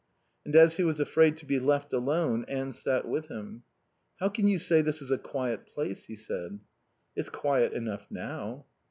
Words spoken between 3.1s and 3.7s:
him.